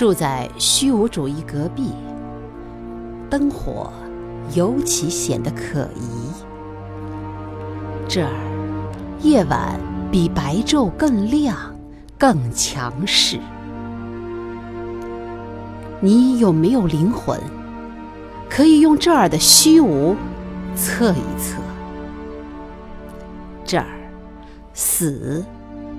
[0.00, 1.90] 住在虚无主义隔壁，
[3.28, 3.92] 灯火
[4.54, 6.32] 尤其显得可疑。
[8.08, 8.32] 这儿
[9.20, 9.78] 夜晚
[10.10, 11.54] 比白昼更亮、
[12.16, 13.38] 更强势。
[16.00, 17.38] 你有没有灵魂？
[18.48, 20.16] 可以用这儿的虚无
[20.74, 21.60] 测一测。
[23.66, 23.84] 这儿
[24.72, 25.44] 死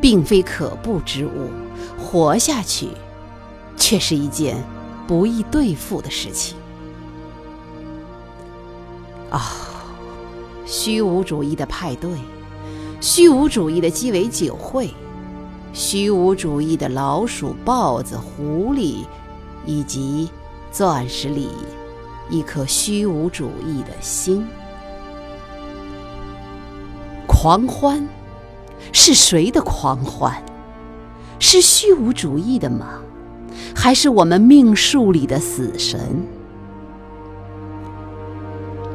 [0.02, 1.52] 并非可怖之物，
[2.00, 2.88] 活下去
[3.82, 4.56] 却是一件
[5.08, 6.56] 不易对付的事情。
[9.32, 9.40] 哦，
[10.68, 12.12] 虚无主义的派对，
[13.02, 14.92] 虚无主义的鸡尾酒会，
[15.74, 19.04] 虚无主义的老鼠、豹子、狐狸，
[19.66, 20.30] 以及
[20.72, 21.50] 钻石里
[22.30, 24.46] 一颗虚无主义的心。
[27.28, 28.08] 狂欢
[28.94, 30.46] 是谁的狂欢？
[31.40, 33.02] 是虚无主义的吗？
[33.84, 36.00] 还是我们命数里的死神？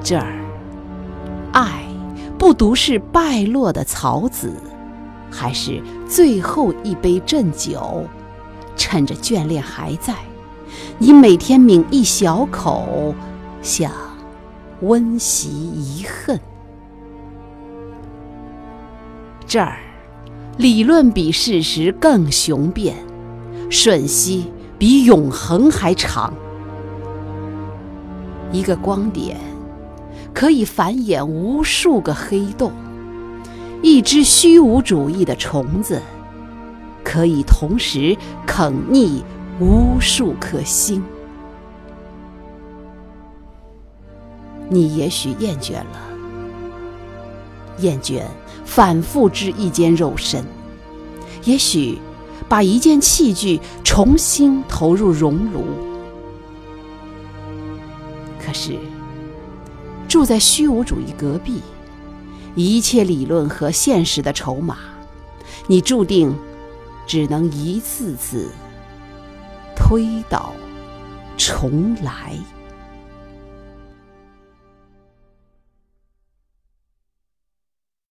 [0.01, 0.39] 这儿，
[1.53, 1.83] 爱
[2.39, 4.53] 不独是败落的草籽，
[5.29, 8.05] 还是最后一杯鸩酒？
[8.77, 10.14] 趁着眷恋还在，
[10.98, 13.12] 你每天抿一小口，
[13.62, 13.91] 想
[14.83, 16.39] 温习遗恨。
[19.48, 19.79] 这儿，
[20.59, 22.95] 理论比事实更雄辩，
[23.69, 26.33] 瞬息比永恒还长。
[28.53, 29.39] 一个光点
[30.33, 32.73] 可以繁衍无数个黑洞，
[33.83, 36.01] 一只虚无主义的虫子
[37.03, 38.17] 可以同时
[38.47, 39.25] 啃腻
[39.61, 41.03] 无数颗星。
[44.69, 46.03] 你也许厌倦了。
[47.79, 48.23] 厌倦
[48.65, 50.45] 反复织一间肉身，
[51.45, 51.99] 也许
[52.48, 55.65] 把一件器具重新投入熔炉。
[58.39, 58.79] 可是
[60.08, 61.61] 住在虚无主义隔壁，
[62.55, 64.77] 一切理论和现实的筹码，
[65.67, 66.35] 你注定
[67.07, 68.51] 只能一次次
[69.74, 70.53] 推倒
[71.36, 72.33] 重来。